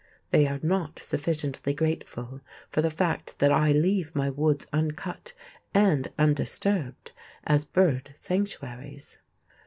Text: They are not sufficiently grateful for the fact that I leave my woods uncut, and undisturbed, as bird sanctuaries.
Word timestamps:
They 0.31 0.47
are 0.47 0.59
not 0.63 0.97
sufficiently 0.97 1.75
grateful 1.75 2.41
for 2.71 2.81
the 2.81 2.89
fact 2.89 3.37
that 3.37 3.51
I 3.51 3.71
leave 3.71 4.15
my 4.15 4.31
woods 4.31 4.65
uncut, 4.73 5.33
and 5.75 6.07
undisturbed, 6.17 7.11
as 7.43 7.65
bird 7.65 8.09
sanctuaries. 8.15 9.19